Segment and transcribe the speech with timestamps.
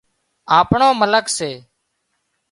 [0.57, 1.49] آپڻو مالڪ سي